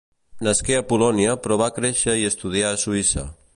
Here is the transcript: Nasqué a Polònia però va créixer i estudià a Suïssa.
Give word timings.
Nasqué 0.45 0.77
a 0.77 0.85
Polònia 0.93 1.35
però 1.43 1.59
va 1.63 1.69
créixer 1.77 2.17
i 2.23 2.27
estudià 2.33 2.73
a 2.79 2.83
Suïssa. 2.87 3.29